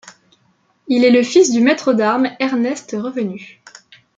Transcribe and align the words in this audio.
Il 0.87 1.03
est 1.05 1.11
le 1.11 1.21
fils 1.21 1.51
du 1.51 1.61
maître 1.61 1.93
d'armes 1.93 2.31
Ernest 2.39 2.95
Revenu. 2.99 3.61